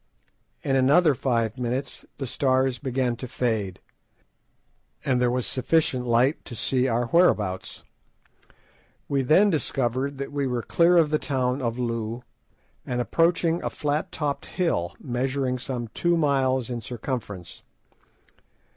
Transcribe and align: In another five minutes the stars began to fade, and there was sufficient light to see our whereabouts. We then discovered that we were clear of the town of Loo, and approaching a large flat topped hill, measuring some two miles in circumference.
In 0.63 0.75
another 0.75 1.13
five 1.13 1.59
minutes 1.59 2.05
the 2.17 2.25
stars 2.25 2.79
began 2.79 3.15
to 3.17 3.27
fade, 3.27 3.79
and 5.05 5.21
there 5.21 5.29
was 5.29 5.45
sufficient 5.45 6.07
light 6.07 6.43
to 6.45 6.55
see 6.55 6.87
our 6.87 7.05
whereabouts. 7.09 7.83
We 9.07 9.21
then 9.21 9.51
discovered 9.51 10.17
that 10.17 10.31
we 10.31 10.47
were 10.47 10.63
clear 10.63 10.97
of 10.97 11.11
the 11.11 11.19
town 11.19 11.61
of 11.61 11.77
Loo, 11.77 12.23
and 12.83 12.99
approaching 12.99 13.57
a 13.57 13.61
large 13.65 13.75
flat 13.75 14.11
topped 14.11 14.47
hill, 14.47 14.95
measuring 14.99 15.59
some 15.59 15.87
two 15.89 16.17
miles 16.17 16.71
in 16.71 16.81
circumference. 16.81 17.61